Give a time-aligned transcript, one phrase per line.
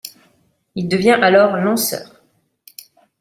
[0.73, 2.23] Il devient alors lanceur.